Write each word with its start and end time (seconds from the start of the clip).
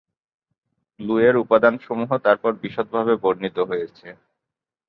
গ্নু-এর 0.99 1.35
উপাদানসমূহ 1.37 2.09
তারপর 2.25 2.51
বিশদভাবে 2.63 3.13
বর্ণিত 3.23 3.57
হয়েছে। 3.69 4.07